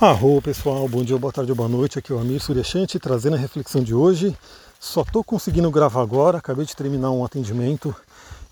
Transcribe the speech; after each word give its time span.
Arro 0.00 0.42
pessoal, 0.42 0.88
bom 0.88 1.04
dia, 1.04 1.16
boa 1.16 1.32
tarde, 1.32 1.54
boa 1.54 1.68
noite. 1.68 2.00
Aqui 2.00 2.10
é 2.10 2.14
o 2.16 2.18
Amir 2.18 2.42
Suryashanti 2.42 2.98
trazendo 2.98 3.36
a 3.36 3.38
reflexão 3.38 3.80
de 3.80 3.94
hoje. 3.94 4.36
Só 4.80 5.02
estou 5.02 5.22
conseguindo 5.22 5.70
gravar 5.70 6.02
agora, 6.02 6.38
acabei 6.38 6.66
de 6.66 6.74
terminar 6.74 7.12
um 7.12 7.24
atendimento 7.24 7.94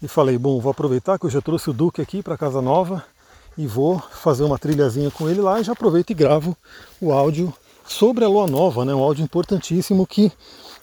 e 0.00 0.06
falei, 0.06 0.38
bom, 0.38 0.60
vou 0.60 0.70
aproveitar 0.70 1.18
que 1.18 1.26
eu 1.26 1.30
já 1.30 1.40
trouxe 1.40 1.68
o 1.68 1.72
Duque 1.72 2.00
aqui 2.00 2.22
para 2.22 2.38
casa 2.38 2.62
nova 2.62 3.04
e 3.58 3.66
vou 3.66 3.98
fazer 3.98 4.44
uma 4.44 4.56
trilhazinha 4.56 5.10
com 5.10 5.28
ele 5.28 5.40
lá 5.40 5.60
e 5.60 5.64
já 5.64 5.72
aproveito 5.72 6.10
e 6.10 6.14
gravo 6.14 6.56
o 7.00 7.12
áudio 7.12 7.52
sobre 7.84 8.24
a 8.24 8.28
lua 8.28 8.46
nova, 8.46 8.84
né? 8.84 8.94
Um 8.94 9.02
áudio 9.02 9.24
importantíssimo 9.24 10.06
que 10.06 10.30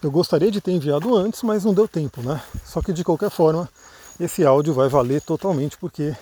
eu 0.03 0.11
gostaria 0.11 0.51
de 0.51 0.59
ter 0.59 0.73
enviado 0.73 1.15
antes, 1.15 1.41
mas 1.41 1.63
não 1.63 1.73
deu 1.73 1.87
tempo, 1.87 2.21
né? 2.21 2.41
Só 2.65 2.81
que 2.81 2.91
de 2.91 3.05
qualquer 3.05 3.29
forma, 3.29 3.67
esse 4.19 4.45
áudio 4.45 4.73
vai 4.73 4.89
valer 4.89 5.21
totalmente 5.21 5.77
porque 5.77 6.15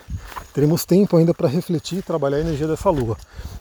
teremos 0.53 0.85
tempo 0.85 1.17
ainda 1.17 1.33
para 1.33 1.47
refletir 1.47 1.99
e 1.99 2.01
trabalhar 2.01 2.37
a 2.37 2.41
energia 2.41 2.67
dessa 2.67 2.89
lua. 2.89 3.17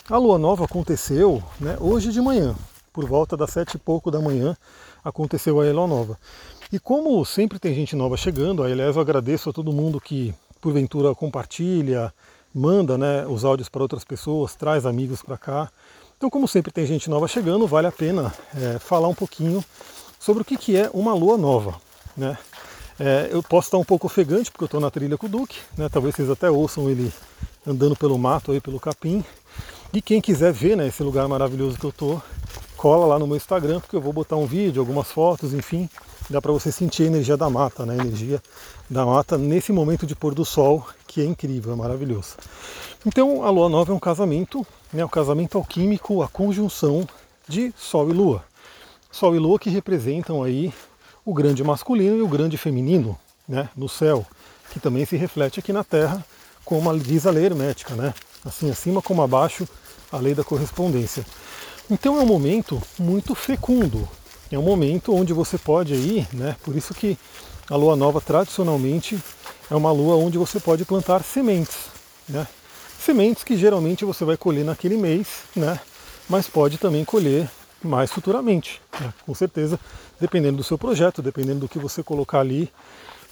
A 0.08 0.18
lua 0.18 0.38
nova 0.38 0.64
aconteceu 0.64 1.42
né, 1.58 1.76
hoje 1.80 2.12
de 2.12 2.20
manhã, 2.20 2.54
por 2.92 3.06
volta 3.06 3.36
das 3.36 3.50
sete 3.50 3.74
e 3.74 3.78
pouco 3.78 4.10
da 4.10 4.20
manhã, 4.20 4.56
aconteceu 5.04 5.60
a 5.60 5.64
lua 5.64 5.86
nova. 5.86 6.18
E 6.72 6.78
como 6.78 7.24
sempre 7.24 7.58
tem 7.58 7.74
gente 7.74 7.96
nova 7.96 8.16
chegando, 8.16 8.62
aliás 8.62 8.96
eu 8.96 9.02
agradeço 9.02 9.50
a 9.50 9.52
todo 9.52 9.72
mundo 9.72 10.00
que 10.00 10.34
porventura 10.60 11.14
compartilha, 11.14 12.12
manda 12.52 12.96
né, 12.98 13.26
os 13.26 13.44
áudios 13.44 13.68
para 13.68 13.82
outras 13.82 14.04
pessoas, 14.04 14.54
traz 14.54 14.84
amigos 14.84 15.22
para 15.22 15.36
cá. 15.36 15.70
Então, 16.16 16.30
como 16.30 16.48
sempre 16.48 16.72
tem 16.72 16.86
gente 16.86 17.10
nova 17.10 17.28
chegando, 17.28 17.66
vale 17.66 17.86
a 17.86 17.92
pena 17.92 18.34
é, 18.54 18.78
falar 18.78 19.08
um 19.08 19.14
pouquinho 19.14 19.62
sobre 20.18 20.42
o 20.42 20.44
que, 20.44 20.56
que 20.56 20.76
é 20.76 20.90
uma 20.92 21.14
lua 21.14 21.36
nova. 21.36 21.78
Né? 22.16 22.36
É, 22.98 23.28
eu 23.30 23.42
posso 23.42 23.68
estar 23.68 23.78
um 23.78 23.84
pouco 23.84 24.06
ofegante 24.06 24.50
porque 24.50 24.64
eu 24.64 24.66
estou 24.66 24.80
na 24.80 24.90
trilha 24.90 25.18
com 25.18 25.26
o 25.26 25.28
Duque, 25.28 25.58
né? 25.76 25.88
talvez 25.90 26.14
vocês 26.14 26.30
até 26.30 26.50
ouçam 26.50 26.88
ele 26.88 27.12
andando 27.66 27.94
pelo 27.94 28.18
mato 28.18 28.52
aí, 28.52 28.60
pelo 28.60 28.80
capim. 28.80 29.24
E 29.92 30.00
quem 30.00 30.20
quiser 30.20 30.52
ver 30.52 30.76
né, 30.76 30.86
esse 30.86 31.02
lugar 31.02 31.28
maravilhoso 31.28 31.78
que 31.78 31.84
eu 31.84 31.90
estou, 31.90 32.22
cola 32.76 33.06
lá 33.06 33.18
no 33.18 33.26
meu 33.26 33.36
Instagram, 33.36 33.80
porque 33.80 33.96
eu 33.96 34.00
vou 34.00 34.12
botar 34.12 34.36
um 34.36 34.46
vídeo, 34.46 34.80
algumas 34.80 35.10
fotos, 35.10 35.52
enfim, 35.52 35.88
dá 36.30 36.40
para 36.40 36.52
você 36.52 36.72
sentir 36.72 37.04
a 37.04 37.06
energia 37.06 37.36
da 37.36 37.50
mata, 37.50 37.84
né? 37.84 37.94
a 37.98 38.04
energia 38.04 38.42
da 38.88 39.04
mata 39.04 39.36
nesse 39.36 39.72
momento 39.72 40.06
de 40.06 40.14
pôr 40.14 40.34
do 40.34 40.44
sol, 40.44 40.86
que 41.06 41.20
é 41.20 41.24
incrível, 41.24 41.72
é 41.72 41.76
maravilhoso. 41.76 42.36
Então 43.04 43.44
a 43.44 43.50
lua 43.50 43.68
nova 43.68 43.92
é 43.92 43.94
um 43.94 44.00
casamento, 44.00 44.66
né, 44.92 45.04
um 45.04 45.08
casamento 45.08 45.58
alquímico, 45.58 46.22
a 46.22 46.28
conjunção 46.28 47.06
de 47.48 47.72
Sol 47.76 48.10
e 48.10 48.12
Lua. 48.12 48.44
Sol 49.10 49.36
e 49.36 49.38
Lua 49.38 49.58
que 49.58 49.70
representam 49.70 50.42
aí 50.42 50.72
o 51.26 51.34
grande 51.34 51.62
masculino 51.64 52.16
e 52.16 52.22
o 52.22 52.28
grande 52.28 52.56
feminino 52.56 53.18
né, 53.46 53.68
no 53.76 53.88
céu, 53.88 54.24
que 54.70 54.80
também 54.80 55.04
se 55.04 55.16
reflete 55.16 55.60
aqui 55.60 55.72
na 55.72 55.84
Terra, 55.84 56.24
como 56.64 56.96
diz 56.98 57.26
a 57.26 57.30
lei 57.30 57.44
hermética, 57.46 57.94
né? 57.94 58.14
assim 58.44 58.70
acima 58.70 59.02
como 59.02 59.22
abaixo, 59.22 59.68
a 60.10 60.18
lei 60.18 60.34
da 60.34 60.44
correspondência. 60.44 61.26
Então 61.90 62.18
é 62.18 62.22
um 62.22 62.26
momento 62.26 62.80
muito 62.98 63.34
fecundo, 63.34 64.08
é 64.50 64.58
um 64.58 64.62
momento 64.62 65.14
onde 65.14 65.32
você 65.32 65.58
pode 65.58 65.92
aí, 65.92 66.26
né? 66.32 66.56
Por 66.62 66.76
isso 66.76 66.94
que 66.94 67.18
a 67.68 67.76
lua 67.76 67.96
nova 67.96 68.20
tradicionalmente 68.20 69.18
é 69.70 69.74
uma 69.74 69.92
lua 69.92 70.16
onde 70.16 70.38
você 70.38 70.60
pode 70.60 70.84
plantar 70.84 71.22
sementes, 71.22 71.76
né? 72.28 72.46
Sementes 72.98 73.44
que 73.44 73.56
geralmente 73.56 74.04
você 74.04 74.24
vai 74.24 74.36
colher 74.36 74.64
naquele 74.64 74.96
mês, 74.96 75.26
né? 75.54 75.78
Mas 76.28 76.48
pode 76.48 76.78
também 76.78 77.04
colher 77.04 77.48
mais 77.82 78.10
futuramente. 78.10 78.80
Né? 79.00 79.12
Com 79.24 79.34
certeza, 79.34 79.78
dependendo 80.20 80.58
do 80.58 80.64
seu 80.64 80.78
projeto, 80.78 81.22
dependendo 81.22 81.60
do 81.60 81.68
que 81.68 81.78
você 81.78 82.02
colocar 82.02 82.40
ali, 82.40 82.70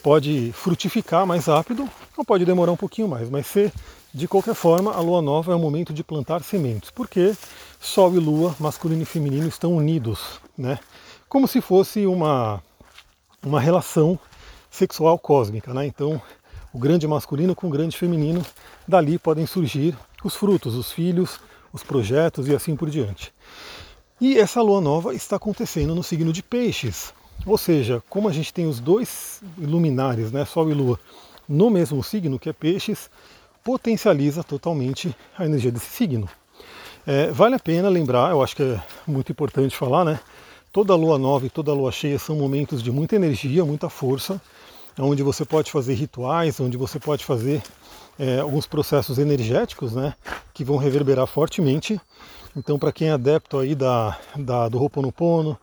pode 0.03 0.53
frutificar 0.53 1.27
mais 1.27 1.47
rápido 1.47 1.89
ou 2.17 2.25
pode 2.25 2.45
demorar 2.45 2.73
um 2.73 2.77
pouquinho 2.77 3.09
mais. 3.09 3.31
Mas 3.31 3.47
se, 3.47 3.73
de 4.13 4.29
qualquer 4.29 4.55
forma, 4.55 4.93
a 4.93 5.01
lua 5.01 5.23
nova 5.23 5.53
é 5.53 5.55
o 5.55 5.59
momento 5.59 5.93
de 5.93 6.05
plantar 6.05 6.43
sementes, 6.43 6.91
porque 6.91 7.35
Sol 7.81 8.15
e 8.15 8.19
Lua, 8.19 8.55
masculino 8.61 9.03
e 9.03 9.07
feminino, 9.07 9.49
estão 9.49 9.75
unidos, 9.75 10.41
né? 10.57 10.79
Como 11.29 11.49
se 11.49 11.61
fosse 11.61 12.07
uma, 12.07 12.63
uma 13.43 13.61
relação 13.61 14.19
sexual 14.71 15.19
cósmica, 15.19 15.73
né? 15.73 15.87
Então, 15.87 16.21
o 16.73 16.79
grande 16.79 17.07
masculino 17.09 17.55
com 17.55 17.69
o 17.69 17.71
grande 17.71 17.97
feminino, 17.97 18.45
dali 18.87 19.19
podem 19.19 19.47
surgir 19.47 19.97
os 20.23 20.35
frutos, 20.35 20.75
os 20.75 20.93
filhos, 20.93 21.41
os 21.73 21.83
projetos 21.83 22.47
e 22.49 22.55
assim 22.55 22.77
por 22.77 22.91
diante. 22.91 23.33
E 24.21 24.39
essa 24.39 24.63
lua 24.63 24.81
nova 24.81 25.13
está 25.13 25.37
acontecendo 25.37 25.95
no 25.95 26.03
signo 26.03 26.33
de 26.33 26.43
Peixes. 26.43 27.13
Ou 27.45 27.59
seja, 27.59 28.03
como 28.09 28.29
a 28.29 28.33
gente 28.33 28.55
tem 28.55 28.67
os 28.67 28.79
dois 28.79 29.43
luminares, 29.59 30.31
né, 30.31 30.45
Sol 30.45 30.71
e 30.71 30.75
Lua, 30.75 30.99
no 31.49 31.69
mesmo 31.69 32.03
signo, 32.03 32.39
que 32.39 32.49
é 32.49 32.53
Peixes, 32.53 33.11
potencializa 33.65 34.45
totalmente 34.45 35.15
a 35.37 35.45
energia 35.45 35.73
desse 35.73 35.91
signo. 35.91 36.29
É, 37.07 37.31
vale 37.33 37.57
a 37.57 37.59
pena 37.59 37.89
lembrar, 37.89 38.31
eu 38.31 38.43
acho 38.43 38.55
que 38.55 38.63
é 38.63 38.81
muito 39.07 39.33
importante 39.33 39.77
falar, 39.77 40.05
né? 40.05 40.21
Toda 40.73 40.95
lua 40.95 41.19
nova 41.19 41.47
e 41.47 41.51
toda 41.51 41.73
lua 41.73 41.93
cheia 41.93 42.19
são 42.19 42.37
momentos 42.37 42.83
de 42.83 42.91
muita 42.91 43.17
energia, 43.17 43.65
muita 43.65 43.91
força, 43.91 44.41
onde 44.99 45.23
você 45.23 45.45
pode 45.45 45.71
fazer 45.71 45.95
rituais, 45.95 46.59
onde 46.61 46.77
você 46.77 46.99
pode 46.99 47.25
fazer 47.25 47.63
é, 48.19 48.41
alguns 48.41 48.67
processos 48.67 49.19
energéticos, 49.19 49.93
né? 49.93 50.15
Que 50.55 50.65
vão 50.65 50.77
reverberar 50.77 51.27
fortemente 51.27 52.01
então, 52.57 52.79
para 52.79 52.93
quem 52.93 53.09
é 53.09 53.13
adepto 53.13 53.59
aí 53.59 53.75
da, 53.75 54.19
da, 54.37 54.69
do 54.69 54.79
Ho'oponopono, 54.79 55.59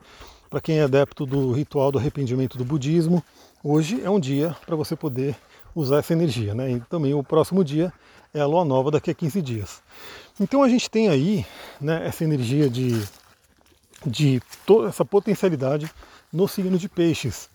para 0.50 0.60
quem 0.60 0.80
é 0.80 0.84
adepto 0.84 1.26
do 1.26 1.54
ritual 1.54 1.92
do 1.92 1.98
arrependimento 1.98 2.58
do 2.58 2.66
budismo, 2.66 3.24
hoje 3.64 4.02
é 4.04 4.10
um 4.10 4.20
dia 4.20 4.56
para 4.66 4.76
você 4.76 4.96
poder 4.96 5.36
usar 5.74 6.00
essa 6.00 6.12
energia. 6.12 6.54
Né? 6.54 6.74
E 6.74 6.80
também 6.82 7.14
o 7.14 7.24
próximo 7.24 7.64
dia 7.64 7.94
é 8.34 8.42
a 8.42 8.46
lua 8.46 8.66
nova 8.66 8.92
daqui 8.92 9.12
a 9.12 9.14
15 9.14 9.42
dias. 9.42 9.82
Então 10.40 10.62
a 10.62 10.68
gente 10.68 10.90
tem 10.90 11.08
aí 11.08 11.46
né, 11.80 12.06
essa 12.06 12.26
energia 12.26 12.70
de, 12.70 13.02
de 14.06 14.42
toda 14.66 14.90
essa 14.90 15.06
potencialidade 15.06 15.90
no 16.32 16.48
signo 16.48 16.78
de 16.78 16.90
peixes. 16.90 17.50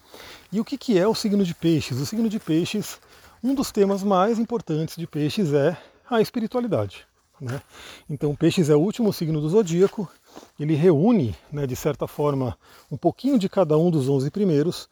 E 0.51 0.61
o 0.61 0.65
que, 0.65 0.79
que 0.79 0.99
é 0.99 1.07
o 1.07 1.15
signo 1.15 1.45
de 1.45 1.55
peixes? 1.55 1.99
O 1.99 2.07
signo 2.07 2.29
de 2.29 2.39
peixes, 2.39 2.99
um 3.45 3.55
dos 3.55 3.71
temas 3.71 4.03
mais 4.03 4.39
importantes 4.39 4.97
de 4.97 5.07
peixes 5.07 5.53
é 5.53 5.77
a 6.09 6.23
espiritualidade. 6.23 7.07
Né? 7.41 7.61
Então, 8.09 8.35
Peixes 8.35 8.71
é 8.71 8.75
o 8.75 8.81
último 8.81 9.13
signo 9.13 9.41
do 9.41 9.49
zodíaco, 9.49 10.09
ele 10.59 10.75
reúne, 10.75 11.35
né, 11.53 11.67
de 11.67 11.77
certa 11.77 12.07
forma, 12.07 12.57
um 12.91 12.97
pouquinho 12.97 13.39
de 13.39 13.49
cada 13.49 13.77
um 13.77 13.91
dos 13.91 14.09
11 14.09 14.31
primeiros. 14.31 14.89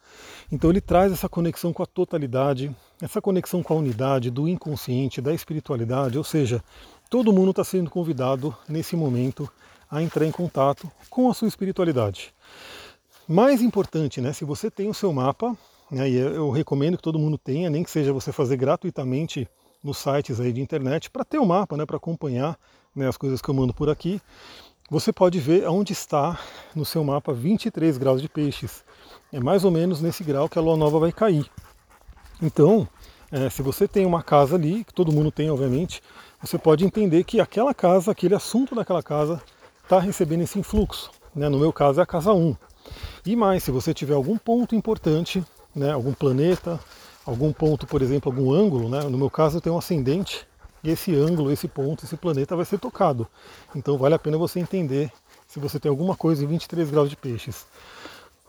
Então, 0.51 0.69
ele 0.69 0.81
traz 0.81 1.11
essa 1.11 1.27
conexão 1.27 1.73
com 1.73 1.81
a 1.81 1.87
totalidade, 1.87 2.75
essa 3.01 3.21
conexão 3.21 3.63
com 3.63 3.73
a 3.73 3.77
unidade 3.77 4.29
do 4.29 4.47
inconsciente, 4.47 5.21
da 5.21 5.33
espiritualidade, 5.33 6.17
ou 6.17 6.23
seja, 6.23 6.63
todo 7.09 7.33
mundo 7.33 7.49
está 7.49 7.63
sendo 7.63 7.89
convidado 7.89 8.55
nesse 8.69 8.95
momento 8.95 9.49
a 9.89 10.01
entrar 10.01 10.25
em 10.25 10.31
contato 10.31 10.89
com 11.09 11.29
a 11.29 11.33
sua 11.33 11.47
espiritualidade. 11.47 12.33
Mais 13.27 13.61
importante, 13.61 14.21
né, 14.21 14.33
se 14.33 14.45
você 14.45 14.69
tem 14.69 14.87
o 14.87 14.93
seu 14.93 15.11
mapa, 15.11 15.57
né, 15.89 16.07
e 16.09 16.15
eu 16.15 16.51
recomendo 16.51 16.97
que 16.97 17.03
todo 17.03 17.17
mundo 17.17 17.39
tenha, 17.39 17.71
nem 17.71 17.83
que 17.83 17.89
seja 17.89 18.13
você 18.13 18.31
fazer 18.31 18.57
gratuitamente 18.57 19.47
nos 19.85 19.99
sites 19.99 20.39
aí 20.39 20.51
de 20.51 20.59
internet 20.59 21.11
para 21.11 21.23
ter 21.23 21.37
o 21.37 21.43
um 21.43 21.45
mapa, 21.45 21.77
né, 21.77 21.85
para 21.85 21.97
acompanhar 21.97 22.57
né, 22.95 23.07
as 23.07 23.15
coisas 23.15 23.39
que 23.39 23.47
eu 23.47 23.53
mando 23.53 23.71
por 23.71 23.87
aqui. 23.87 24.19
Você 24.89 25.13
pode 25.13 25.39
ver 25.39 25.67
onde 25.69 25.93
está 25.93 26.39
no 26.75 26.83
seu 26.83 27.03
mapa 27.03 27.31
23 27.31 27.97
graus 27.97 28.21
de 28.21 28.27
peixes. 28.27 28.83
É 29.31 29.39
mais 29.39 29.63
ou 29.63 29.69
menos 29.69 30.01
nesse 30.01 30.23
grau 30.23 30.49
que 30.49 30.57
a 30.57 30.61
lua 30.61 30.75
nova 30.75 30.99
vai 30.99 31.11
cair. 31.11 31.45
Então, 32.41 32.87
é, 33.31 33.47
se 33.49 33.61
você 33.61 33.87
tem 33.87 34.05
uma 34.05 34.23
casa 34.23 34.55
ali, 34.55 34.83
que 34.83 34.93
todo 34.93 35.11
mundo 35.11 35.31
tem, 35.31 35.49
obviamente, 35.49 36.01
você 36.41 36.57
pode 36.57 36.83
entender 36.83 37.23
que 37.23 37.39
aquela 37.39 37.73
casa, 37.73 38.11
aquele 38.11 38.35
assunto 38.35 38.73
daquela 38.73 39.03
casa, 39.03 39.41
está 39.83 39.99
recebendo 39.99 40.41
esse 40.41 40.57
influxo. 40.57 41.11
Né? 41.35 41.47
No 41.47 41.59
meu 41.59 41.71
caso 41.71 41.99
é 41.99 42.03
a 42.03 42.07
casa 42.07 42.33
1. 42.33 42.55
E 43.25 43.35
mais, 43.35 43.63
se 43.63 43.71
você 43.71 43.93
tiver 43.93 44.15
algum 44.15 44.37
ponto 44.37 44.75
importante, 44.75 45.43
né, 45.75 45.91
algum 45.91 46.13
planeta, 46.13 46.79
algum 47.25 47.51
ponto, 47.51 47.87
por 47.87 48.01
exemplo, 48.01 48.31
algum 48.31 48.53
ângulo, 48.53 48.89
né? 48.89 49.01
no 49.01 49.17
meu 49.17 49.29
caso 49.29 49.57
eu 49.57 49.61
tenho 49.61 49.75
um 49.75 49.79
ascendente, 49.79 50.47
e 50.83 50.91
esse 50.91 51.15
ângulo, 51.15 51.51
esse 51.51 51.67
ponto, 51.67 52.05
esse 52.05 52.15
planeta 52.15 52.55
vai 52.55 52.65
ser 52.65 52.77
tocado. 52.77 53.27
Então 53.75 53.97
vale 53.97 54.13
a 54.13 54.19
pena 54.19 54.37
você 54.37 54.59
entender 54.59 55.11
se 55.47 55.59
você 55.59 55.79
tem 55.79 55.89
alguma 55.89 56.15
coisa 56.15 56.43
em 56.43 56.47
23 56.47 56.91
graus 56.91 57.09
de 57.09 57.15
peixes. 57.15 57.65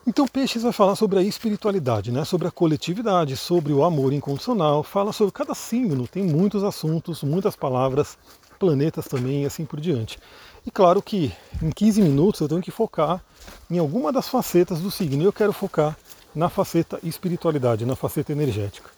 Então 0.07 0.29
Peixes 0.29 0.63
vai 0.63 0.73
falar 0.73 0.95
sobre 0.95 1.19
a 1.19 1.23
espiritualidade, 1.23 2.13
né? 2.13 2.25
sobre 2.25 2.47
a 2.47 2.51
coletividade, 2.51 3.37
sobre 3.37 3.73
o 3.73 3.83
amor 3.83 4.13
incondicional, 4.13 4.85
fala 4.85 5.13
sobre 5.13 5.33
cada 5.33 5.53
signo, 5.53 6.07
tem 6.07 6.23
muitos 6.23 6.63
assuntos, 6.63 7.25
muitas 7.25 7.57
palavras, 7.57 8.17
planetas 8.57 9.07
também 9.07 9.43
e 9.43 9.47
assim 9.47 9.65
por 9.65 9.81
diante. 9.81 10.17
E 10.65 10.71
claro 10.71 11.03
que 11.03 11.33
em 11.61 11.71
15 11.71 12.03
minutos 12.03 12.41
eu 12.41 12.49
tenho 12.49 12.63
que 12.63 12.71
focar 12.71 13.21
em 13.69 13.79
alguma 13.79 14.13
das 14.13 14.29
facetas 14.29 14.81
do 14.81 14.93
signo. 14.93 15.25
Eu 15.25 15.33
quero 15.33 15.53
focar 15.53 15.97
na 16.37 16.51
faceta 16.51 17.01
espiritualidade, 17.03 17.87
na 17.87 17.97
faceta 17.97 18.31
energética. 18.31 18.91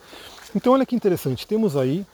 Então 0.55 0.73
olha 0.73 0.85
que 0.85 0.97
interessante, 0.97 1.47
temos 1.47 1.77
aí 1.77 2.05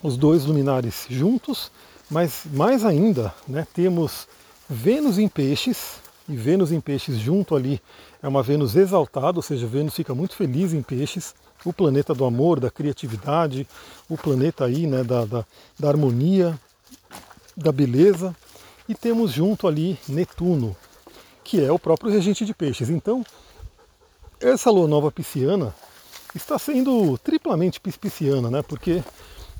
os 0.00 0.16
dois 0.16 0.44
luminares 0.44 1.06
juntos, 1.10 1.72
mas 2.08 2.42
mais 2.52 2.84
ainda, 2.84 3.34
né, 3.48 3.66
temos 3.74 4.28
Vênus 4.70 5.18
em 5.18 5.26
peixes, 5.26 6.00
e 6.28 6.36
Vênus 6.36 6.70
em 6.70 6.80
peixes 6.80 7.18
junto 7.18 7.56
ali 7.56 7.80
é 8.22 8.28
uma 8.28 8.42
Vênus 8.42 8.76
exaltada, 8.76 9.38
ou 9.38 9.42
seja, 9.42 9.66
Vênus 9.66 9.94
fica 9.94 10.14
muito 10.14 10.36
feliz 10.36 10.72
em 10.72 10.82
peixes, 10.82 11.34
o 11.64 11.72
planeta 11.72 12.14
do 12.14 12.24
amor, 12.24 12.60
da 12.60 12.70
criatividade, 12.70 13.66
o 14.08 14.16
planeta 14.16 14.64
aí 14.64 14.86
né, 14.86 15.02
da, 15.02 15.24
da, 15.24 15.44
da 15.78 15.88
harmonia, 15.88 16.58
da 17.56 17.72
beleza. 17.72 18.36
e 18.88 18.94
temos 18.94 19.32
junto 19.32 19.66
ali 19.66 19.98
Netuno, 20.08 20.76
que 21.42 21.64
é 21.64 21.72
o 21.72 21.78
próprio 21.78 22.10
regente 22.10 22.44
de 22.44 22.54
peixes. 22.54 22.90
Então, 22.90 23.24
essa 24.40 24.70
lua 24.70 24.86
nova 24.86 25.10
pisciana 25.10 25.74
está 26.34 26.58
sendo 26.58 27.16
triplamente 27.18 27.80
pisciana, 27.80 28.50
né? 28.50 28.62
Porque 28.62 29.02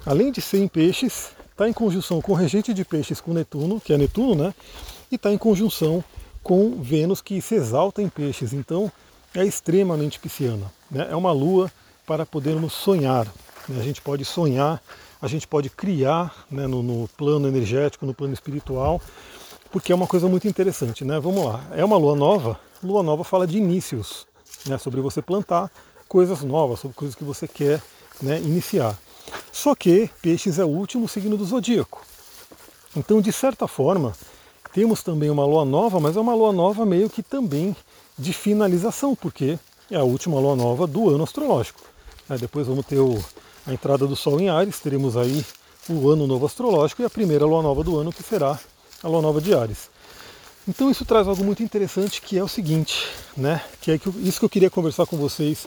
além 0.05 0.31
de 0.31 0.41
ser 0.41 0.59
em 0.59 0.69
peixes, 0.69 1.31
está 1.51 1.69
em 1.69 1.73
conjunção 1.73 2.21
com 2.21 2.33
o 2.33 2.35
regente 2.35 2.75
de 2.75 2.85
peixes 2.85 3.21
com 3.21 3.33
Netuno, 3.33 3.81
que 3.81 3.93
é 3.93 3.99
Netuno, 3.99 4.35
né? 4.35 4.55
E 5.11 5.15
está 5.15 5.33
em 5.33 5.39
conjunção 5.39 6.05
com 6.43 6.81
Vênus, 6.83 7.21
que 7.21 7.41
se 7.41 7.55
exalta 7.55 8.03
em 8.03 8.09
peixes. 8.09 8.53
Então, 8.53 8.93
é 9.35 9.45
extremamente 9.45 10.19
pisciana. 10.19 10.71
Né? 10.91 11.09
É 11.11 11.17
uma 11.17 11.33
lua 11.33 11.71
para 12.07 12.25
podermos 12.25 12.73
sonhar. 12.73 13.27
Né? 13.69 13.81
A 13.81 13.83
gente 13.83 14.01
pode 14.01 14.25
sonhar, 14.25 14.81
a 15.21 15.27
gente 15.27 15.47
pode 15.47 15.71
criar 15.71 16.47
né, 16.51 16.67
no, 16.67 16.83
no, 16.83 17.09
plano 17.17 17.49
energético, 17.49 18.07
no 18.07 18.15
plano 18.15 18.33
espiritual, 18.35 19.01
porque 19.73 19.93
é 19.93 19.95
uma 19.95 20.07
coisa 20.07 20.29
muito 20.29 20.47
interessante. 20.47 21.05
Né? 21.05 21.19
Vamos 21.19 21.45
lá, 21.45 21.65
é 21.73 21.85
uma 21.85 21.97
lua 21.97 22.15
nova. 22.15 22.61
Lua 22.83 23.03
nova 23.03 23.25
fala 23.25 23.47
de 23.47 23.57
inícios, 23.57 24.27
né? 24.67 24.79
sobre 24.79 25.01
você 25.01 25.21
plantar 25.21 25.71
coisas 26.09 26.43
novas, 26.43 26.81
sobre 26.81 26.97
coisas 26.97 27.15
que 27.15 27.25
você 27.25 27.47
quer 27.47 27.83
né, 28.23 28.39
iniciar. 28.41 28.97
Só 29.53 29.75
que 29.75 30.11
Peixes 30.23 30.59
é 30.59 30.65
o 30.65 30.69
último 30.69 31.09
signo 31.09 31.37
do 31.37 31.45
zodíaco. 31.45 32.03
Então, 32.95 33.21
de 33.21 33.33
certa 33.33 33.67
forma, 33.67 34.15
temos 34.73 35.03
também 35.03 35.31
uma 35.31 35.45
lua 35.45 35.65
nova, 35.65 36.01
mas 36.01 36.17
é 36.17 36.21
uma 36.21 36.35
lua 36.35 36.53
nova 36.53 36.87
meio 36.87 37.11
que 37.11 37.23
também 37.23 37.75
de 38.19 38.33
finalização, 38.33 39.15
porque 39.15 39.59
é 39.91 39.97
a 39.97 40.05
última 40.05 40.39
lua 40.41 40.57
nova 40.57 40.87
do 40.87 41.11
ano 41.11 41.25
astrológico. 41.25 41.81
Aí 42.29 42.39
depois 42.39 42.67
vamos 42.67 42.87
ter 42.87 42.99
o, 42.99 43.23
a 43.67 43.73
entrada 43.73 44.07
do 44.07 44.17
Sol 44.17 44.41
em 44.41 44.49
Ares, 44.49 44.81
teremos 44.81 45.17
aí 45.17 45.45
o 45.89 46.11
ano 46.11 46.27
novo 46.27 46.47
astrológico 46.47 47.03
e 47.03 47.05
a 47.05 47.11
primeira 47.11 47.45
lua 47.45 47.63
nova 47.63 47.85
do 47.85 47.99
ano, 47.99 48.13
que 48.13 48.23
será 48.23 48.59
a 49.03 49.09
lua 49.09 49.23
nova 49.23 49.41
de 49.41 49.55
Ares. 49.55 49.91
Então 50.69 50.91
isso 50.91 51.05
traz 51.05 51.29
algo 51.29 51.45
muito 51.45 51.63
interessante 51.63 52.21
que 52.21 52.37
é 52.37 52.43
o 52.43 52.49
seguinte, 52.49 53.07
né? 53.37 53.63
Que 53.81 53.93
é 53.93 54.01
isso 54.17 54.41
que 54.41 54.45
eu 54.45 54.51
queria 54.51 54.69
conversar 54.69 55.07
com 55.07 55.17
vocês 55.17 55.67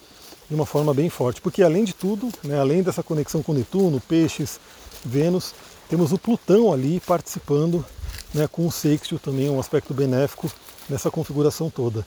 de 0.50 0.56
uma 0.56 0.66
forma 0.66 0.94
bem 0.94 1.10
forte, 1.10 1.40
porque 1.40 1.62
além 1.62 1.84
de 1.84 1.94
tudo, 1.94 2.28
né, 2.44 2.60
além 2.60 2.82
dessa 2.82 3.04
conexão 3.04 3.44
com 3.44 3.54
Netuno, 3.54 4.02
Peixes, 4.02 4.60
Vênus, 5.06 5.54
temos 5.88 6.12
o 6.12 6.18
Plutão 6.18 6.74
ali 6.74 7.00
participando 7.00 7.86
né, 8.34 8.48
com 8.48 8.66
o 8.66 8.72
sextil 8.72 9.20
também, 9.20 9.50
um 9.50 9.60
aspecto 9.60 9.94
benéfico 9.94 10.52
nessa 10.90 11.12
configuração 11.12 11.70
toda. 11.70 12.06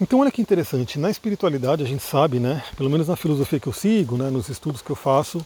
Então 0.00 0.20
olha 0.20 0.30
que 0.30 0.40
interessante, 0.40 0.98
na 0.98 1.10
espiritualidade 1.10 1.82
a 1.82 1.86
gente 1.86 2.02
sabe, 2.02 2.40
né, 2.40 2.64
pelo 2.76 2.90
menos 2.90 3.08
na 3.08 3.14
filosofia 3.14 3.60
que 3.60 3.68
eu 3.68 3.72
sigo, 3.72 4.16
né, 4.16 4.30
nos 4.30 4.48
estudos 4.48 4.80
que 4.80 4.90
eu 4.90 4.96
faço, 4.96 5.44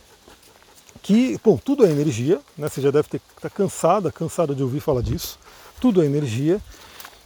que, 1.03 1.39
bom, 1.45 1.56
tudo 1.56 1.85
é 1.85 1.91
energia, 1.91 2.41
né, 2.56 2.69
você 2.69 2.81
já 2.81 2.91
deve 2.91 3.09
estar 3.09 3.21
tá 3.41 3.50
cansada, 3.50 4.12
cansada 4.12 4.55
de 4.55 4.62
ouvir 4.62 4.81
falar 4.81 5.03
disso, 5.03 5.39
tudo 5.78 6.02
é 6.02 6.06
energia, 6.06 6.60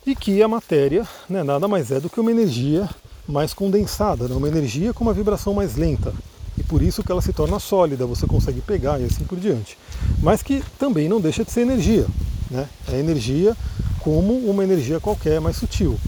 e 0.06 0.14
que 0.14 0.42
a 0.42 0.48
matéria 0.48 1.06
né, 1.28 1.42
nada 1.42 1.68
mais 1.68 1.90
é 1.90 2.00
do 2.00 2.10
que 2.10 2.20
uma 2.20 2.30
energia 2.30 2.88
mais 3.26 3.54
condensada, 3.54 4.26
né, 4.28 4.34
uma 4.34 4.48
energia 4.48 4.92
com 4.92 5.04
uma 5.04 5.12
vibração 5.12 5.54
mais 5.54 5.76
lenta, 5.76 6.12
e 6.58 6.62
por 6.62 6.82
isso 6.82 7.02
que 7.02 7.10
ela 7.10 7.22
se 7.22 7.32
torna 7.32 7.58
sólida, 7.58 8.06
você 8.06 8.26
consegue 8.26 8.60
pegar 8.60 9.00
e 9.00 9.04
assim 9.04 9.24
por 9.24 9.38
diante. 9.38 9.78
Mas 10.22 10.42
que 10.42 10.62
também 10.78 11.08
não 11.08 11.20
deixa 11.20 11.44
de 11.44 11.50
ser 11.50 11.62
energia, 11.62 12.06
né? 12.50 12.68
É 12.88 12.98
energia 12.98 13.56
como 14.00 14.34
uma 14.48 14.62
energia 14.62 15.00
qualquer 15.00 15.40
mais 15.40 15.56
sutil. 15.56 15.98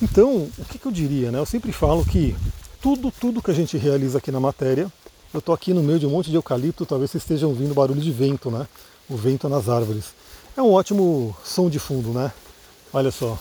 Então, 0.00 0.48
o 0.58 0.64
que, 0.64 0.78
que 0.78 0.86
eu 0.86 0.92
diria? 0.92 1.30
Né? 1.30 1.38
Eu 1.38 1.46
sempre 1.46 1.70
falo 1.72 2.04
que 2.04 2.34
tudo, 2.80 3.10
tudo 3.10 3.42
que 3.42 3.50
a 3.50 3.54
gente 3.54 3.76
realiza 3.76 4.18
aqui 4.18 4.30
na 4.30 4.40
matéria, 4.40 4.90
eu 5.32 5.38
estou 5.38 5.54
aqui 5.54 5.74
no 5.74 5.82
meio 5.82 5.98
de 5.98 6.06
um 6.06 6.10
monte 6.10 6.30
de 6.30 6.36
eucalipto, 6.36 6.86
talvez 6.86 7.10
vocês 7.10 7.22
estejam 7.22 7.50
ouvindo 7.50 7.74
barulho 7.74 8.00
de 8.00 8.10
vento, 8.10 8.50
né? 8.50 8.66
O 9.08 9.16
vento 9.16 9.48
nas 9.48 9.68
árvores. 9.68 10.06
É 10.56 10.62
um 10.62 10.72
ótimo 10.72 11.36
som 11.42 11.68
de 11.68 11.80
fundo, 11.80 12.10
né? 12.10 12.32
Olha 12.92 13.10
só. 13.10 13.36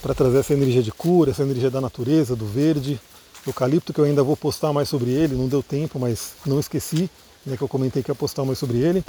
Para 0.00 0.14
trazer 0.14 0.38
essa 0.38 0.52
energia 0.52 0.80
de 0.80 0.92
cura, 0.92 1.32
essa 1.32 1.42
energia 1.42 1.70
da 1.72 1.80
natureza, 1.80 2.36
do 2.36 2.46
verde. 2.46 3.00
O 3.44 3.50
eucalipto 3.50 3.92
que 3.92 4.00
eu 4.00 4.04
ainda 4.04 4.22
vou 4.22 4.36
postar 4.36 4.72
mais 4.72 4.88
sobre 4.88 5.10
ele, 5.10 5.34
não 5.34 5.48
deu 5.48 5.60
tempo, 5.60 5.98
mas 5.98 6.34
não 6.46 6.60
esqueci, 6.60 7.10
né, 7.44 7.56
que 7.56 7.62
eu 7.62 7.68
comentei 7.68 8.00
que 8.00 8.12
ia 8.12 8.14
postar 8.14 8.44
mais 8.44 8.58
sobre 8.58 8.78
ele. 8.78 9.04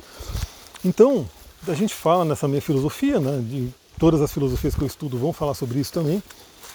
Então, 0.84 1.30
a 1.68 1.74
gente 1.76 1.94
fala 1.94 2.26
nessa 2.26 2.48
minha 2.48 2.62
filosofia, 2.62 3.20
né, 3.20 3.40
de 3.40 3.70
todas 4.00 4.20
as 4.20 4.32
filosofias 4.32 4.74
que 4.74 4.82
eu 4.82 4.88
estudo 4.88 5.16
vão 5.16 5.32
falar 5.32 5.54
sobre 5.54 5.80
isso 5.80 5.94
também, 5.94 6.24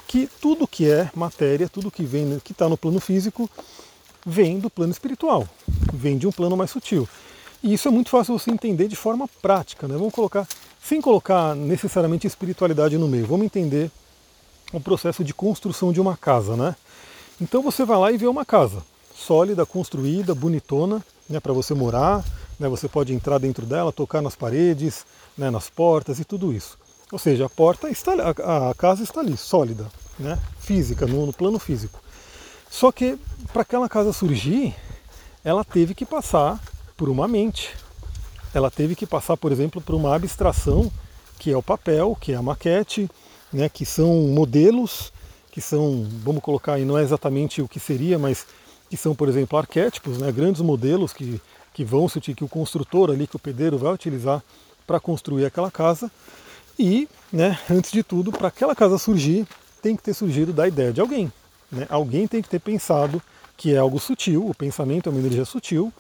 que 0.06 0.28
tudo 0.40 0.68
que 0.68 0.88
é 0.88 1.10
matéria, 1.12 1.68
tudo 1.68 1.90
que 1.90 2.04
vem, 2.04 2.38
que 2.44 2.52
está 2.52 2.68
no 2.68 2.76
plano 2.76 3.00
físico, 3.00 3.50
vem 4.24 4.60
do 4.60 4.70
plano 4.70 4.92
espiritual, 4.92 5.48
vem 5.92 6.18
de 6.18 6.26
um 6.26 6.32
plano 6.32 6.56
mais 6.56 6.70
sutil. 6.70 7.08
E 7.64 7.72
isso 7.72 7.88
é 7.88 7.90
muito 7.90 8.10
fácil 8.10 8.38
você 8.38 8.50
entender 8.50 8.88
de 8.88 8.94
forma 8.94 9.26
prática, 9.40 9.88
né? 9.88 9.96
Vamos 9.96 10.12
colocar, 10.12 10.46
sem 10.82 11.00
colocar 11.00 11.54
necessariamente 11.54 12.26
espiritualidade 12.26 12.98
no 12.98 13.08
meio, 13.08 13.26
vamos 13.26 13.46
entender 13.46 13.90
o 14.70 14.78
processo 14.78 15.24
de 15.24 15.32
construção 15.32 15.90
de 15.90 15.98
uma 15.98 16.14
casa, 16.14 16.58
né? 16.58 16.76
Então 17.40 17.62
você 17.62 17.82
vai 17.82 17.96
lá 17.96 18.12
e 18.12 18.18
vê 18.18 18.26
uma 18.26 18.44
casa 18.44 18.82
sólida, 19.16 19.64
construída, 19.64 20.34
bonitona, 20.34 21.02
né, 21.26 21.40
para 21.40 21.54
você 21.54 21.72
morar, 21.72 22.22
né, 22.60 22.68
você 22.68 22.86
pode 22.86 23.14
entrar 23.14 23.38
dentro 23.38 23.64
dela, 23.64 23.90
tocar 23.90 24.20
nas 24.20 24.36
paredes, 24.36 25.06
né, 25.38 25.50
nas 25.50 25.70
portas 25.70 26.18
e 26.18 26.24
tudo 26.24 26.52
isso. 26.52 26.76
Ou 27.10 27.18
seja, 27.18 27.46
a 27.46 27.48
porta 27.48 27.88
está, 27.88 28.12
a, 28.12 28.74
casa 28.74 29.02
está 29.02 29.20
ali, 29.20 29.38
sólida, 29.38 29.86
né, 30.18 30.38
física, 30.58 31.06
no, 31.06 31.24
no 31.24 31.32
plano 31.32 31.58
físico. 31.58 31.98
Só 32.68 32.92
que 32.92 33.18
para 33.54 33.62
aquela 33.62 33.88
casa 33.88 34.12
surgir, 34.12 34.76
ela 35.42 35.64
teve 35.64 35.94
que 35.94 36.04
passar 36.04 36.60
por 36.96 37.08
uma 37.08 37.26
mente. 37.26 37.74
Ela 38.52 38.70
teve 38.70 38.94
que 38.94 39.06
passar, 39.06 39.36
por 39.36 39.52
exemplo, 39.52 39.80
por 39.80 39.94
uma 39.94 40.14
abstração, 40.14 40.90
que 41.38 41.50
é 41.50 41.56
o 41.56 41.62
papel, 41.62 42.16
que 42.20 42.32
é 42.32 42.36
a 42.36 42.42
maquete, 42.42 43.10
né, 43.52 43.68
que 43.68 43.84
são 43.84 44.28
modelos, 44.28 45.12
que 45.50 45.60
são, 45.60 46.06
vamos 46.22 46.42
colocar 46.42 46.74
aí, 46.74 46.84
não 46.84 46.98
é 46.98 47.02
exatamente 47.02 47.60
o 47.60 47.68
que 47.68 47.80
seria, 47.80 48.18
mas 48.18 48.46
que 48.88 48.96
são, 48.96 49.14
por 49.14 49.28
exemplo, 49.28 49.58
arquétipos, 49.58 50.18
né, 50.18 50.30
grandes 50.30 50.60
modelos 50.60 51.12
que 51.12 51.40
que 51.74 51.84
vão 51.84 52.08
se 52.08 52.20
que 52.20 52.44
o 52.44 52.48
construtor 52.48 53.10
ali, 53.10 53.26
que 53.26 53.34
o 53.34 53.38
pedreiro 53.38 53.76
vai 53.76 53.92
utilizar 53.92 54.42
para 54.86 55.00
construir 55.00 55.44
aquela 55.44 55.70
casa. 55.70 56.10
E, 56.78 57.08
né, 57.32 57.58
antes 57.68 57.90
de 57.90 58.02
tudo, 58.02 58.30
para 58.30 58.48
aquela 58.48 58.76
casa 58.76 58.96
surgir, 58.96 59.46
tem 59.82 59.96
que 59.96 60.02
ter 60.02 60.14
surgido 60.14 60.52
da 60.52 60.68
ideia 60.68 60.92
de 60.92 61.00
alguém. 61.00 61.32
Né? 61.70 61.86
Alguém 61.90 62.28
tem 62.28 62.40
que 62.40 62.48
ter 62.48 62.60
pensado 62.60 63.20
que 63.56 63.74
é 63.74 63.78
algo 63.78 63.98
sutil, 63.98 64.48
o 64.48 64.54
pensamento 64.54 65.08
é 65.08 65.12
uma 65.12 65.18
energia 65.18 65.44
sutil, 65.44 65.92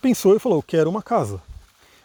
pensou 0.00 0.34
e 0.36 0.38
falou, 0.38 0.62
quero 0.62 0.88
uma 0.88 1.02
casa. 1.02 1.40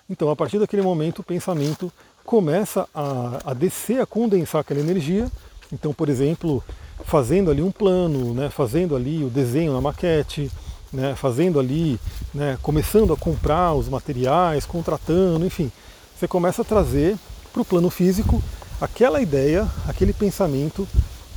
Então, 0.10 0.30
a 0.30 0.36
partir 0.36 0.60
daquele 0.60 0.82
momento, 0.82 1.20
o 1.20 1.24
pensamento 1.24 1.92
começa 2.26 2.88
a, 2.94 3.40
a 3.46 3.54
descer, 3.54 4.02
a 4.02 4.06
condensar 4.06 4.62
aquela 4.62 4.80
energia. 4.80 5.32
Então, 5.72 5.94
por 5.94 6.10
exemplo, 6.10 6.64
fazendo 7.06 7.50
ali 7.50 7.62
um 7.62 7.72
plano, 7.72 8.34
né, 8.34 8.50
fazendo 8.50 8.96
ali 8.96 9.24
o 9.24 9.30
desenho 9.30 9.74
na 9.74 9.82
maquete, 9.82 10.52
né, 10.92 11.16
fazendo 11.16 11.60
ali, 11.60 12.00
né, 12.34 12.58
começando 12.62 13.14
a 13.14 13.18
comprar 13.18 13.74
os 13.74 13.90
materiais, 13.90 14.66
contratando, 14.66 15.46
enfim, 15.46 15.72
você 16.16 16.28
começa 16.28 16.62
a 16.62 16.66
trazer 16.66 17.18
para 17.52 17.62
o 17.62 17.66
plano 17.66 17.90
físico 17.90 18.42
aquela 18.80 19.22
ideia, 19.22 19.68
aquele 19.88 20.14
pensamento 20.14 20.88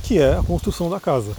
que 0.03 0.19
é 0.19 0.37
a 0.37 0.43
construção 0.43 0.89
da 0.89 0.99
casa. 0.99 1.33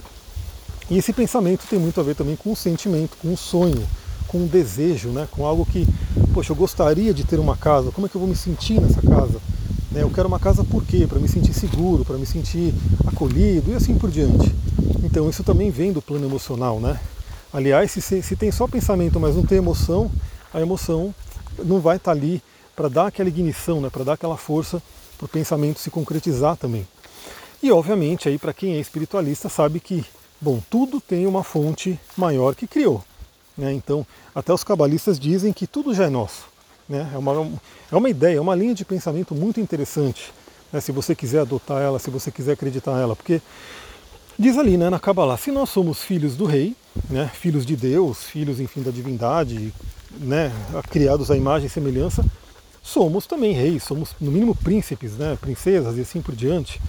E 0.89 0.97
esse 0.97 1.13
pensamento 1.13 1.65
tem 1.67 1.79
muito 1.79 1.99
a 1.99 2.03
ver 2.03 2.15
também 2.15 2.35
com 2.35 2.51
o 2.51 2.55
sentimento, 2.55 3.15
com 3.21 3.33
o 3.33 3.37
sonho, 3.37 3.87
com 4.29 4.43
o 4.43 4.47
desejo, 4.47 5.09
né, 5.09 5.27
com 5.31 5.45
algo 5.45 5.65
que, 5.65 5.87
poxa, 6.33 6.51
eu 6.51 6.55
gostaria 6.55 7.13
de 7.13 7.23
ter 7.23 7.39
uma 7.39 7.57
casa, 7.57 7.91
como 7.91 8.05
é 8.05 8.09
que 8.09 8.15
eu 8.15 8.21
vou 8.21 8.29
me 8.29 8.35
sentir 8.35 8.79
nessa 8.79 9.01
casa? 9.01 9.41
Né, 9.91 10.03
eu 10.03 10.09
quero 10.11 10.27
uma 10.27 10.39
casa 10.39 10.63
por 10.63 10.85
quê? 10.85 11.07
Para 11.07 11.19
me 11.19 11.27
sentir 11.27 11.53
seguro, 11.53 12.05
para 12.05 12.15
me 12.15 12.27
sentir 12.27 12.73
acolhido 13.07 13.71
e 13.71 13.73
assim 13.73 13.97
por 13.97 14.11
diante. 14.11 14.53
Então 15.03 15.27
isso 15.27 15.43
também 15.43 15.71
vem 15.71 15.91
do 15.91 16.01
plano 16.01 16.25
emocional, 16.25 16.79
né? 16.79 16.99
Aliás, 17.51 17.91
se, 17.91 18.21
se 18.21 18.35
tem 18.35 18.51
só 18.51 18.67
pensamento, 18.67 19.19
mas 19.19 19.35
não 19.35 19.43
tem 19.43 19.57
emoção, 19.57 20.11
a 20.53 20.61
emoção 20.61 21.13
não 21.65 21.79
vai 21.79 21.97
estar 21.97 22.13
tá 22.13 22.17
ali 22.17 22.43
para 22.75 22.87
dar 22.87 23.07
aquela 23.07 23.29
ignição, 23.29 23.81
né, 23.81 23.89
para 23.89 24.03
dar 24.03 24.13
aquela 24.13 24.37
força 24.37 24.81
para 25.17 25.25
o 25.25 25.29
pensamento 25.29 25.79
se 25.79 25.89
concretizar 25.89 26.55
também. 26.55 26.87
E 27.63 27.71
obviamente 27.71 28.29
aí 28.29 28.37
para 28.37 28.53
quem 28.53 28.75
é 28.75 28.79
espiritualista 28.79 29.49
sabe 29.49 29.79
que, 29.79 30.05
bom, 30.39 30.61
tudo 30.69 31.01
tem 31.01 31.25
uma 31.25 31.43
fonte 31.43 31.99
maior 32.15 32.53
que 32.53 32.67
criou. 32.67 33.03
Né? 33.59 33.73
Então, 33.73 34.07
até 34.33 34.53
os 34.53 34.63
cabalistas 34.63 35.19
dizem 35.19 35.51
que 35.51 35.67
tudo 35.67 35.93
já 35.93 36.05
é 36.05 36.09
nosso. 36.09 36.45
Né? 36.87 37.07
É, 37.13 37.17
uma, 37.17 37.51
é 37.91 37.95
uma 37.95 38.09
ideia, 38.09 38.37
é 38.37 38.41
uma 38.41 38.55
linha 38.55 38.73
de 38.73 38.85
pensamento 38.85 39.35
muito 39.35 39.59
interessante. 39.59 40.31
Né? 40.71 40.79
Se 40.79 40.93
você 40.93 41.13
quiser 41.13 41.41
adotar 41.41 41.81
ela, 41.81 41.99
se 41.99 42.09
você 42.09 42.31
quiser 42.31 42.53
acreditar 42.53 42.95
nela, 42.95 43.17
porque 43.17 43.41
diz 44.37 44.57
ali 44.57 44.77
né, 44.77 44.89
na 44.89 44.97
Kabbalah, 44.97 45.35
se 45.35 45.51
nós 45.51 45.69
somos 45.69 46.01
filhos 46.01 46.37
do 46.37 46.45
rei, 46.45 46.73
né, 47.09 47.29
filhos 47.33 47.65
de 47.65 47.75
Deus, 47.75 48.23
filhos, 48.23 48.61
enfim, 48.61 48.81
da 48.81 48.91
divindade, 48.91 49.73
né, 50.17 50.53
criados 50.89 51.29
à 51.29 51.35
imagem 51.35 51.67
e 51.67 51.69
semelhança, 51.69 52.25
somos 52.81 53.27
também 53.27 53.51
reis, 53.51 53.83
somos 53.83 54.15
no 54.21 54.31
mínimo 54.31 54.55
príncipes, 54.55 55.17
né, 55.17 55.37
princesas 55.39 55.97
e 55.97 56.01
assim 56.01 56.21
por 56.21 56.33
diante. 56.33 56.81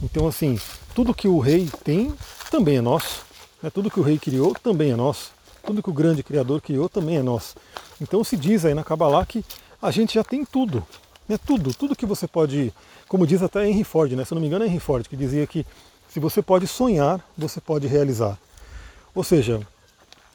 Então, 0.00 0.28
assim, 0.28 0.58
tudo 0.94 1.12
que 1.12 1.26
o 1.26 1.40
rei 1.40 1.68
tem 1.82 2.14
também 2.48 2.76
é 2.76 2.80
nosso. 2.80 3.24
Né, 3.60 3.70
tudo 3.70 3.90
que 3.90 3.98
o 3.98 4.04
rei 4.04 4.18
criou 4.18 4.54
também 4.54 4.92
é 4.92 4.96
nosso. 4.96 5.31
Tudo 5.64 5.82
que 5.82 5.90
o 5.90 5.92
grande 5.92 6.22
criador 6.22 6.60
criou 6.60 6.88
também 6.88 7.16
é 7.16 7.22
nosso. 7.22 7.56
Então 8.00 8.22
se 8.24 8.36
diz 8.36 8.64
aí 8.64 8.74
na 8.74 8.84
Kabbalah 8.84 9.24
que 9.24 9.44
a 9.80 9.90
gente 9.90 10.14
já 10.14 10.24
tem 10.24 10.44
tudo. 10.44 10.84
Né? 11.28 11.38
Tudo, 11.38 11.72
tudo 11.72 11.96
que 11.96 12.06
você 12.06 12.26
pode, 12.26 12.72
como 13.08 13.26
diz 13.26 13.42
até 13.42 13.68
Henry 13.68 13.84
Ford, 13.84 14.12
né? 14.12 14.24
se 14.24 14.32
eu 14.32 14.36
não 14.36 14.42
me 14.42 14.48
engano 14.48 14.64
é 14.64 14.68
Henry 14.68 14.80
Ford, 14.80 15.06
que 15.06 15.16
dizia 15.16 15.46
que 15.46 15.66
se 16.08 16.20
você 16.20 16.42
pode 16.42 16.66
sonhar, 16.66 17.20
você 17.36 17.60
pode 17.60 17.86
realizar. 17.86 18.38
Ou 19.14 19.24
seja, 19.24 19.60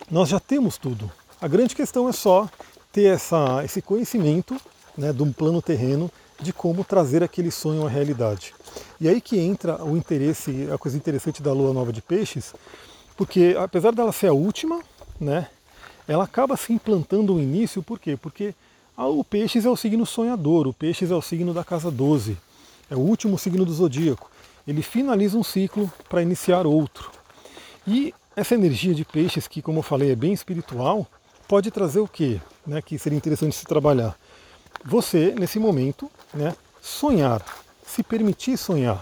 nós 0.10 0.30
já 0.30 0.40
temos 0.40 0.78
tudo. 0.78 1.12
A 1.40 1.48
grande 1.48 1.76
questão 1.76 2.10
é 2.10 2.12
só 2.12 2.50
ter 2.92 3.14
essa, 3.14 3.64
esse 3.64 3.82
conhecimento 3.82 4.60
né, 4.98 5.14
de 5.14 5.22
um 5.22 5.32
plano 5.32 5.62
terreno 5.62 6.10
de 6.40 6.54
como 6.54 6.84
trazer 6.84 7.24
aquele 7.24 7.52
sonho 7.52 7.86
à 7.86 7.90
realidade. 7.90 8.54
E 9.00 9.08
aí 9.08 9.22
que 9.22 9.40
entra 9.40 9.84
o 9.84 9.98
interesse, 9.98 10.68
a 10.74 10.78
coisa 10.78 10.98
interessante 10.98 11.42
da 11.42 11.54
lua 11.54 11.74
nova 11.74 11.92
de 11.92 12.02
peixes, 12.02 12.54
porque 13.16 13.56
apesar 13.60 13.92
dela 13.92 14.12
ser 14.12 14.28
a 14.28 14.34
última, 14.34 14.82
né, 15.20 15.48
ela 16.08 16.24
acaba 16.24 16.56
se 16.56 16.72
implantando 16.72 17.36
o 17.36 17.40
início, 17.40 17.84
por 17.84 18.00
quê? 18.00 18.16
Porque 18.16 18.56
o 18.98 19.24
peixes 19.24 19.66
é 19.66 19.70
o 19.70 19.76
signo 19.76 20.06
sonhador, 20.06 20.68
o 20.68 20.74
peixes 20.74 21.12
é 21.12 21.16
o 21.16 21.22
signo 21.22 21.54
da 21.54 21.64
casa 21.64 21.92
12, 21.92 22.38
é 22.90 22.96
o 22.96 23.00
último 23.00 23.38
signo 23.38 23.66
do 23.66 23.74
zodíaco. 23.74 24.32
Ele 24.68 24.82
finaliza 24.82 25.38
um 25.38 25.44
ciclo 25.44 25.92
para 26.10 26.22
iniciar 26.22 26.66
outro. 26.66 27.12
E 27.86 28.14
essa 28.36 28.56
energia 28.56 28.94
de 28.94 29.06
peixes, 29.06 29.48
que 29.48 29.62
como 29.62 29.80
eu 29.80 29.84
falei 29.84 30.12
é 30.12 30.16
bem 30.16 30.34
espiritual, 30.34 31.08
pode 31.48 31.72
trazer 31.72 32.00
o 32.00 32.08
quê? 32.08 32.42
Né, 32.66 32.82
que 32.82 32.98
seria 32.98 33.18
interessante 33.18 33.56
se 33.56 33.66
trabalhar. 33.66 34.18
Você, 34.84 35.34
nesse 35.38 35.60
momento, 35.60 36.10
né, 36.34 36.56
sonhar, 36.82 37.44
se 37.86 38.04
permitir 38.04 38.58
sonhar, 38.58 39.02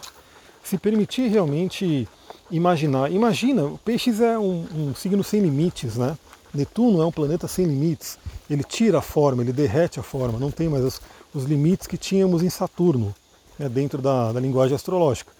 se 0.63 0.77
permitir 0.77 1.27
realmente 1.27 2.07
imaginar. 2.51 3.11
Imagina, 3.11 3.65
o 3.65 3.77
peixes 3.77 4.21
é 4.21 4.37
um, 4.37 4.65
um 4.73 4.95
signo 4.95 5.23
sem 5.23 5.41
limites, 5.41 5.95
né? 5.95 6.17
Netuno 6.53 7.01
é 7.01 7.05
um 7.05 7.11
planeta 7.11 7.47
sem 7.47 7.65
limites. 7.65 8.17
Ele 8.49 8.63
tira 8.63 8.99
a 8.99 9.01
forma, 9.01 9.43
ele 9.43 9.51
derrete 9.51 9.99
a 9.99 10.03
forma, 10.03 10.39
não 10.39 10.51
tem 10.51 10.69
mais 10.69 10.83
os, 10.83 11.01
os 11.33 11.43
limites 11.43 11.87
que 11.87 11.97
tínhamos 11.97 12.41
em 12.41 12.49
Saturno, 12.49 13.13
né, 13.59 13.67
dentro 13.67 14.01
da, 14.01 14.31
da 14.31 14.39
linguagem 14.39 14.75
astrológica. 14.75 15.31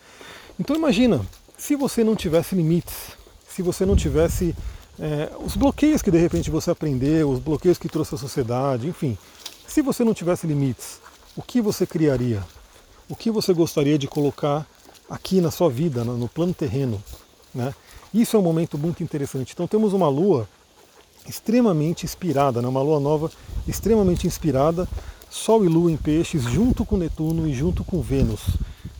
Então 0.59 0.75
imagina, 0.75 1.25
se 1.57 1.75
você 1.75 2.03
não 2.03 2.15
tivesse 2.15 2.55
limites, 2.55 2.95
se 3.47 3.61
você 3.61 3.85
não 3.85 3.95
tivesse 3.95 4.53
é, 4.99 5.31
os 5.39 5.55
bloqueios 5.55 6.01
que 6.01 6.11
de 6.11 6.17
repente 6.17 6.49
você 6.51 6.71
aprendeu, 6.71 7.29
os 7.29 7.39
bloqueios 7.39 7.77
que 7.77 7.87
trouxe 7.87 8.15
a 8.15 8.17
sociedade, 8.17 8.87
enfim, 8.87 9.17
se 9.67 9.81
você 9.81 10.03
não 10.03 10.13
tivesse 10.13 10.45
limites, 10.45 10.99
o 11.35 11.41
que 11.41 11.61
você 11.61 11.85
criaria? 11.85 12.43
O 13.07 13.15
que 13.15 13.29
você 13.29 13.53
gostaria 13.53 13.97
de 13.97 14.07
colocar 14.07 14.65
aqui 15.09 15.41
na 15.41 15.51
sua 15.51 15.69
vida, 15.69 16.03
no 16.03 16.27
plano 16.27 16.53
terreno? 16.53 17.01
Né? 17.53 17.73
Isso 18.13 18.35
é 18.35 18.39
um 18.39 18.43
momento 18.43 18.77
muito 18.77 19.03
interessante. 19.03 19.53
Então 19.53 19.67
temos 19.67 19.93
uma 19.93 20.07
lua 20.07 20.47
extremamente 21.27 22.05
inspirada, 22.05 22.61
né? 22.61 22.67
uma 22.67 22.81
lua 22.81 22.99
nova 22.99 23.31
extremamente 23.67 24.27
inspirada, 24.27 24.87
Sol 25.29 25.65
e 25.65 25.67
Lua 25.67 25.91
em 25.91 25.97
peixes, 25.97 26.43
junto 26.43 26.85
com 26.85 26.95
Netuno 26.95 27.47
e 27.47 27.53
junto 27.53 27.83
com 27.83 28.01
Vênus. 28.01 28.41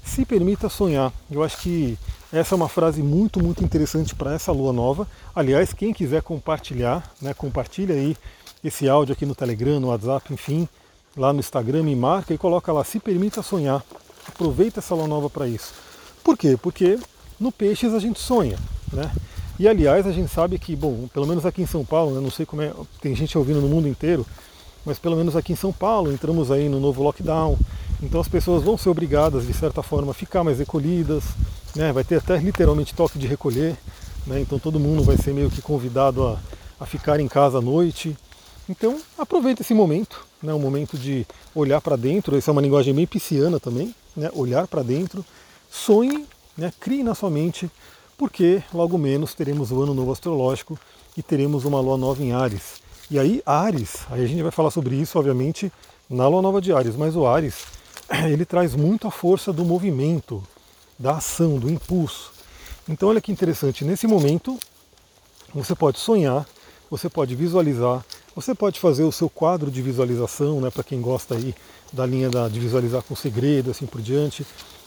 Se 0.04 0.26
permita 0.26 0.68
sonhar. 0.68 1.14
Eu 1.32 1.44
acho 1.44 1.58
que 1.60 1.98
essa 2.32 2.54
é 2.54 2.58
uma 2.58 2.68
frase 2.68 3.02
muito, 3.02 3.42
muito 3.42 3.64
interessante 3.64 4.14
para 4.14 4.34
essa 4.34 4.52
lua 4.52 4.74
nova. 4.74 5.08
Aliás, 5.34 5.72
quem 5.72 5.94
quiser 5.94 6.22
compartilhar, 6.22 7.10
né, 7.22 7.34
compartilha 7.34 7.96
aí 7.96 8.18
esse 8.62 8.90
áudio 8.90 9.14
aqui 9.14 9.26
no 9.26 9.34
Telegram, 9.34 9.80
no 9.80 9.88
WhatsApp, 9.88 10.34
enfim, 10.34 10.68
lá 11.16 11.32
no 11.32 11.40
Instagram, 11.40 11.84
me 11.84 11.96
marca 11.96 12.34
e 12.34 12.38
coloca 12.38 12.74
lá, 12.74 12.84
se 12.84 13.00
permita 13.00 13.42
sonhar. 13.42 13.82
Aproveita 14.28 14.80
essa 14.80 14.94
lua 14.94 15.08
nova 15.08 15.30
para 15.30 15.48
isso. 15.48 15.74
Por 16.26 16.36
quê? 16.36 16.58
Porque 16.60 16.98
no 17.40 17.52
Peixes 17.52 17.94
a 17.94 18.00
gente 18.00 18.20
sonha, 18.20 18.58
né? 18.92 19.12
E 19.60 19.68
aliás, 19.68 20.08
a 20.08 20.12
gente 20.12 20.32
sabe 20.32 20.58
que, 20.58 20.76
bom, 20.76 21.08
pelo 21.14 21.28
menos 21.28 21.46
aqui 21.46 21.62
em 21.62 21.68
São 21.68 21.86
Paulo, 21.86 22.16
né, 22.16 22.20
não 22.20 22.32
sei 22.32 22.48
como 22.48 22.64
é, 22.64 22.74
tem 23.00 23.16
gente 23.16 23.38
ouvindo 23.38 23.62
no 23.62 23.68
mundo 23.68 23.88
inteiro, 23.88 24.26
mas 24.84 24.98
pelo 24.98 25.16
menos 25.16 25.36
aqui 25.36 25.54
em 25.54 25.56
São 25.56 25.72
Paulo 25.72 26.12
entramos 26.12 26.50
aí 26.50 26.68
no 26.68 26.80
novo 26.80 27.04
lockdown, 27.04 27.58
então 28.02 28.20
as 28.20 28.28
pessoas 28.28 28.64
vão 28.64 28.76
ser 28.76 28.90
obrigadas, 28.90 29.46
de 29.46 29.54
certa 29.54 29.84
forma, 29.84 30.12
a 30.12 30.14
ficar 30.16 30.44
mais 30.44 30.58
recolhidas, 30.58 31.24
né, 31.76 31.94
vai 31.94 32.04
ter 32.04 32.16
até 32.16 32.38
literalmente 32.38 32.96
toque 32.96 33.20
de 33.20 33.28
recolher, 33.28 33.78
né, 34.26 34.42
então 34.42 34.58
todo 34.58 34.80
mundo 34.80 35.04
vai 35.04 35.18
ser 35.18 35.32
meio 35.32 35.52
que 35.52 35.62
convidado 35.62 36.26
a, 36.26 36.40
a 36.80 36.86
ficar 36.88 37.20
em 37.20 37.28
casa 37.28 37.60
à 37.60 37.62
noite. 37.62 38.18
Então 38.68 39.00
aproveita 39.18 39.62
esse 39.62 39.76
momento, 39.76 40.26
né, 40.42 40.54
um 40.54 40.60
momento 40.60 40.98
de 40.98 41.26
olhar 41.54 41.80
para 41.80 41.96
dentro, 41.96 42.36
essa 42.36 42.50
é 42.50 42.52
uma 42.52 42.64
linguagem 42.64 42.96
bem 42.96 43.06
pisciana 43.06 43.60
também, 43.60 43.94
né, 44.18 44.30
olhar 44.34 44.68
para 44.68 44.82
dentro, 44.82 45.24
sonhe, 45.76 46.26
né, 46.58 46.72
crie 46.80 47.04
na 47.04 47.14
sua 47.14 47.30
mente 47.30 47.70
porque 48.18 48.64
logo 48.74 48.98
menos 48.98 49.34
teremos 49.34 49.72
o 49.72 49.82
ano 49.82 49.94
novo 49.94 50.12
astrológico 50.12 50.80
e 51.18 51.22
teremos 51.22 51.66
uma 51.66 51.80
lua 51.80 51.98
nova 51.98 52.24
em 52.24 52.32
Ares. 52.32 52.82
E 53.12 53.20
aí 53.20 53.42
Ares, 53.46 54.00
aí 54.10 54.24
a 54.24 54.28
gente 54.28 54.42
vai 54.42 54.52
falar 54.52 54.72
sobre 54.72 54.96
isso, 54.96 55.20
obviamente, 55.20 55.72
na 56.10 56.28
lua 56.28 56.42
nova 56.42 56.62
de 56.62 56.72
Ares, 56.72 56.96
mas 56.96 57.16
o 57.16 57.28
Ares, 57.28 57.66
ele 58.32 58.46
traz 58.46 58.74
muito 58.74 59.08
a 59.08 59.12
força 59.12 59.52
do 59.52 59.66
movimento, 59.66 60.42
da 60.98 61.18
ação, 61.18 61.60
do 61.60 61.70
impulso. 61.70 62.32
Então 62.88 63.10
olha 63.10 63.22
que 63.22 63.32
interessante, 63.32 63.84
nesse 63.84 64.08
momento 64.08 64.58
você 65.54 65.76
pode 65.76 66.00
sonhar, 66.00 66.46
você 66.90 67.10
pode 67.10 67.36
visualizar, 67.36 68.06
você 68.36 68.54
pode 68.54 68.80
fazer 68.80 69.04
o 69.04 69.12
seu 69.12 69.30
quadro 69.30 69.70
de 69.70 69.82
visualização, 69.82 70.62
né, 70.62 70.70
para 70.70 70.84
quem 70.84 71.02
gosta 71.02 71.36
aí 71.36 71.54
da 71.92 72.06
linha 72.06 72.30
da, 72.30 72.48
de 72.48 72.60
visualizar 72.60 73.02
com 73.04 73.16
segredo, 73.16 73.72
assim 73.72 73.86
por 73.86 74.02
diante. 74.02 74.46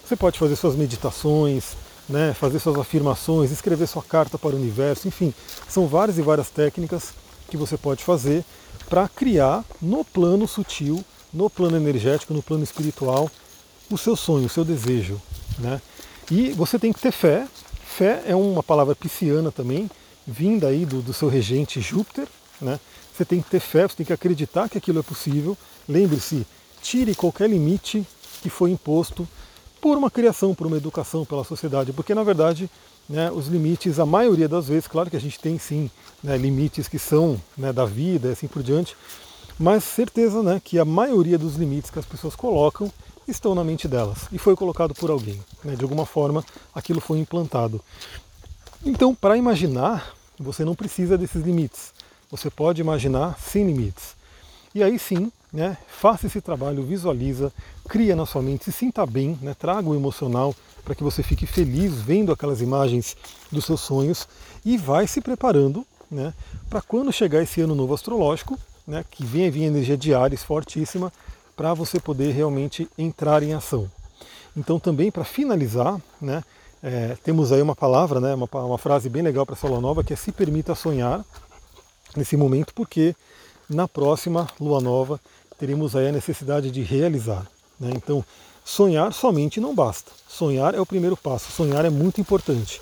Você 0.09 0.17
pode 0.17 0.38
fazer 0.38 0.57
suas 0.57 0.75
meditações, 0.75 1.77
né, 2.09 2.33
fazer 2.33 2.59
suas 2.61 2.79
afirmações, 2.79 3.50
escrever 3.50 3.87
sua 3.87 4.03
carta 4.03 4.38
para 4.38 4.57
o 4.57 4.59
universo, 4.59 5.07
enfim, 5.07 5.35
são 5.69 5.87
várias 5.87 6.17
e 6.17 6.23
várias 6.23 6.49
técnicas 6.49 7.12
que 7.50 7.59
você 7.59 7.77
pode 7.77 8.03
fazer 8.03 8.43
para 8.88 9.07
criar 9.07 9.62
no 9.83 10.03
plano 10.03 10.49
sutil, 10.49 11.05
no 11.31 11.50
plano 11.50 11.77
energético, 11.77 12.33
no 12.33 12.43
plano 12.43 12.65
espiritual, 12.65 13.31
o 13.91 13.99
seu 13.99 14.17
sonho, 14.17 14.47
o 14.47 14.49
seu 14.49 14.65
desejo. 14.65 15.21
Né? 15.59 15.79
E 16.31 16.53
você 16.53 16.79
tem 16.79 16.91
que 16.91 17.00
ter 17.00 17.12
fé. 17.12 17.47
Fé 17.85 18.23
é 18.27 18.35
uma 18.35 18.62
palavra 18.62 18.97
pisciana 18.97 19.53
também, 19.53 19.91
vinda 20.27 20.69
aí 20.69 20.87
do, 20.87 21.03
do 21.03 21.12
seu 21.12 21.29
regente 21.29 21.83
Júpiter. 21.83 22.27
Né? 22.62 22.81
Você 23.15 23.27
tem 23.27 23.43
que 23.43 23.50
ter 23.50 23.61
fé, 23.61 23.87
você 23.87 23.97
tem 23.97 24.07
que 24.07 24.12
acreditar 24.15 24.71
que 24.71 24.79
aquilo 24.79 25.00
é 25.00 25.03
possível. 25.03 25.55
Lembre-se, 25.87 26.47
tire 26.81 27.15
qualquer 27.15 27.50
limite 27.50 28.07
que 28.41 28.49
foi 28.49 28.71
imposto 28.71 29.29
por 29.81 29.97
uma 29.97 30.11
criação, 30.11 30.55
por 30.55 30.67
uma 30.67 30.77
educação 30.77 31.25
pela 31.25 31.45
sociedade, 31.45 31.93
porque 31.93 32.15
na 32.15 32.23
verdade 32.23 32.71
né, 33.09 33.31
os 33.31 33.47
limites, 33.47 33.99
a 33.99 34.05
maioria 34.07 34.49
das 34.49 34.69
vezes, 34.69 34.87
claro 34.87 35.09
que 35.09 35.17
a 35.17 35.21
gente 35.21 35.39
tem 35.39 35.59
sim 35.59 35.91
né, 36.23 36.37
limites 36.37 36.89
que 36.89 36.99
são 36.99 37.41
né, 37.57 37.73
da 37.73 37.85
vida 37.85 38.29
e 38.29 38.33
assim 38.33 38.47
por 38.47 38.63
diante, 38.63 38.97
mas 39.59 39.83
certeza 39.83 40.43
né, 40.43 40.61
que 40.63 40.79
a 40.79 40.85
maioria 40.85 41.39
dos 41.39 41.57
limites 41.57 41.91
que 41.91 41.99
as 41.99 42.05
pessoas 42.05 42.37
colocam 42.37 42.93
estão 43.27 43.55
na 43.55 43.65
mente 43.65 43.89
delas 43.89 44.27
e 44.31 44.39
foi 44.39 44.55
colocado 44.55 44.95
por 44.95 45.11
alguém. 45.11 45.41
Né, 45.65 45.75
de 45.75 45.83
alguma 45.83 46.07
forma 46.07 46.45
aquilo 46.75 47.01
foi 47.01 47.19
implantado. 47.19 47.81
Então, 48.85 49.15
para 49.15 49.37
imaginar, 49.37 50.15
você 50.39 50.65
não 50.65 50.75
precisa 50.75 51.19
desses 51.19 51.43
limites. 51.43 51.93
Você 52.31 52.51
pode 52.51 52.81
imaginar 52.81 53.39
sem 53.41 53.67
limites. 53.67 54.17
E 54.75 54.83
aí 54.83 54.99
sim, 54.99 55.33
né, 55.52 55.76
faça 55.88 56.26
esse 56.26 56.40
trabalho, 56.40 56.83
visualiza, 56.83 57.52
cria 57.88 58.14
na 58.14 58.26
sua 58.26 58.43
mente, 58.43 58.64
se 58.64 58.73
sinta 58.73 59.05
bem, 59.07 59.38
né, 59.40 59.55
traga 59.59 59.88
o 59.88 59.95
emocional 59.95 60.55
para 60.85 60.95
que 60.95 61.02
você 61.02 61.23
fique 61.23 61.47
feliz 61.47 61.95
vendo 61.95 62.33
aquelas 62.33 62.61
imagens 62.61 63.17
dos 63.50 63.64
seus 63.64 63.81
sonhos 63.81 64.28
e 64.64 64.76
vai 64.76 65.07
se 65.07 65.21
preparando 65.21 65.87
né, 66.11 66.33
para 66.69 66.81
quando 66.81 67.12
chegar 67.12 67.43
esse 67.43 67.61
ano 67.61 67.75
novo 67.75 67.95
astrológico, 67.95 68.59
né, 68.87 69.05
que 69.11 69.25
vem 69.25 69.50
vir 69.50 69.64
energia 69.64 69.97
de 69.97 70.14
Ares 70.14 70.43
fortíssima, 70.43 71.12
para 71.57 71.75
você 71.75 71.99
poder 71.99 72.33
realmente 72.33 72.88
entrar 72.97 73.43
em 73.43 73.52
ação. 73.52 73.90
Então 74.57 74.78
também 74.78 75.11
para 75.11 75.25
finalizar, 75.25 76.00
né, 76.21 76.43
é, 76.83 77.17
temos 77.25 77.52
aí 77.52 77.61
uma 77.61 77.75
palavra, 77.75 78.21
né, 78.21 78.35
uma, 78.35 78.49
uma 78.64 78.78
frase 78.78 79.09
bem 79.09 79.23
legal 79.23 79.45
para 79.45 79.55
essa 79.55 79.67
lua 79.67 79.81
nova 79.81 80.05
que 80.05 80.12
é 80.12 80.17
se 80.17 80.31
permita 80.31 80.75
sonhar 80.75 81.25
nesse 82.17 82.37
momento, 82.37 82.73
porque 82.75 83.14
na 83.69 83.87
próxima 83.87 84.47
lua 84.61 84.81
nova 84.81 85.21
teremos 85.59 85.95
aí 85.95 86.09
a 86.09 86.13
necessidade 86.13 86.71
de 86.71 86.83
realizar. 86.83 87.47
Né? 87.79 87.91
Então, 87.95 88.25
sonhar 88.65 89.13
somente 89.13 89.61
não 89.61 89.75
basta. 89.75 90.11
Sonhar 90.29 90.75
é 90.75 90.81
o 90.81 90.87
primeiro 90.87 91.17
passo, 91.17 91.51
sonhar 91.51 91.85
é 91.85 91.91
muito 91.91 92.21
importante, 92.21 92.81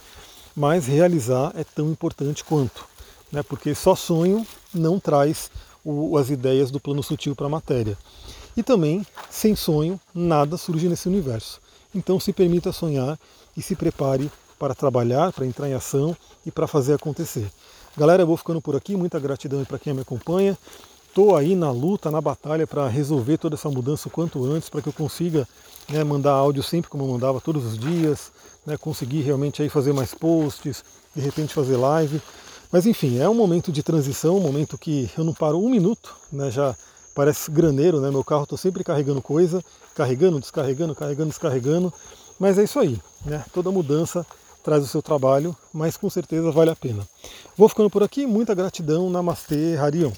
mas 0.54 0.86
realizar 0.86 1.52
é 1.56 1.64
tão 1.64 1.90
importante 1.90 2.44
quanto, 2.44 2.84
né? 3.32 3.42
porque 3.42 3.74
só 3.74 3.94
sonho 3.94 4.46
não 4.72 5.00
traz 5.00 5.50
o, 5.84 6.16
as 6.18 6.30
ideias 6.30 6.70
do 6.70 6.80
plano 6.80 7.02
sutil 7.02 7.34
para 7.34 7.46
a 7.46 7.50
matéria. 7.50 7.96
E 8.56 8.62
também, 8.62 9.06
sem 9.30 9.54
sonho, 9.54 10.00
nada 10.14 10.56
surge 10.56 10.88
nesse 10.88 11.08
universo. 11.08 11.60
Então, 11.94 12.18
se 12.18 12.32
permita 12.32 12.72
sonhar 12.72 13.18
e 13.56 13.62
se 13.62 13.74
prepare 13.74 14.30
para 14.58 14.74
trabalhar, 14.74 15.32
para 15.32 15.46
entrar 15.46 15.68
em 15.68 15.74
ação 15.74 16.16
e 16.44 16.50
para 16.50 16.66
fazer 16.66 16.94
acontecer. 16.94 17.50
Galera, 17.96 18.22
eu 18.22 18.26
vou 18.26 18.36
ficando 18.36 18.60
por 18.60 18.76
aqui. 18.76 18.96
Muita 18.96 19.18
gratidão 19.18 19.64
para 19.64 19.78
quem 19.78 19.94
me 19.94 20.02
acompanha 20.02 20.56
estou 21.16 21.34
aí 21.34 21.56
na 21.56 21.70
luta, 21.70 22.10
na 22.10 22.20
batalha 22.20 22.66
para 22.66 22.86
resolver 22.88 23.38
toda 23.38 23.54
essa 23.54 23.70
mudança 23.70 24.06
o 24.06 24.10
quanto 24.10 24.44
antes, 24.44 24.68
para 24.68 24.82
que 24.82 24.88
eu 24.90 24.92
consiga 24.92 25.48
né, 25.88 26.04
mandar 26.04 26.32
áudio 26.32 26.62
sempre 26.62 26.90
como 26.90 27.04
eu 27.04 27.08
mandava 27.08 27.40
todos 27.40 27.64
os 27.64 27.78
dias, 27.78 28.30
né, 28.66 28.76
conseguir 28.76 29.22
realmente 29.22 29.62
aí 29.62 29.70
fazer 29.70 29.94
mais 29.94 30.12
posts, 30.12 30.84
de 31.14 31.22
repente 31.22 31.54
fazer 31.54 31.78
live. 31.78 32.20
Mas 32.70 32.84
enfim, 32.84 33.18
é 33.18 33.26
um 33.26 33.32
momento 33.32 33.72
de 33.72 33.82
transição, 33.82 34.36
um 34.36 34.40
momento 34.40 34.76
que 34.76 35.10
eu 35.16 35.24
não 35.24 35.32
paro 35.32 35.58
um 35.58 35.70
minuto, 35.70 36.14
né, 36.30 36.50
já 36.50 36.76
parece 37.14 37.50
graneiro, 37.50 37.98
né? 37.98 38.10
Meu 38.10 38.22
carro 38.22 38.42
estou 38.42 38.58
sempre 38.58 38.84
carregando 38.84 39.22
coisa, 39.22 39.64
carregando, 39.94 40.38
descarregando, 40.38 40.94
carregando, 40.94 41.30
descarregando. 41.30 41.94
Mas 42.38 42.58
é 42.58 42.64
isso 42.64 42.78
aí, 42.78 43.00
né? 43.24 43.42
Toda 43.54 43.70
mudança 43.70 44.26
traz 44.66 44.82
o 44.82 44.88
seu 44.88 45.00
trabalho, 45.00 45.56
mas 45.72 45.96
com 45.96 46.10
certeza 46.10 46.50
vale 46.50 46.70
a 46.70 46.74
pena. 46.74 47.06
Vou 47.56 47.68
ficando 47.68 47.88
por 47.88 48.02
aqui, 48.02 48.26
muita 48.26 48.52
gratidão, 48.52 49.08
Namastê, 49.08 49.76
Harion. 49.76 50.10